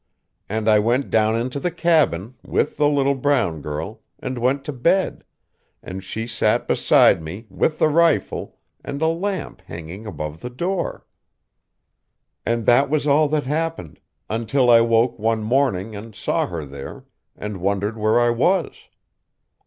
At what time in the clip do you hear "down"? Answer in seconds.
1.11-1.35